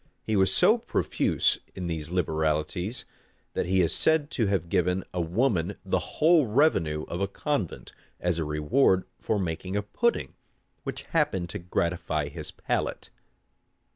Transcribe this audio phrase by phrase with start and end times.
[0.23, 3.05] He was so profuse in these liberalities,
[3.53, 7.93] that he is said to have given a woman the whole revenue of a convent,
[8.19, 10.33] as a reward for making a pudding
[10.81, 13.11] which happened to gratify his palate.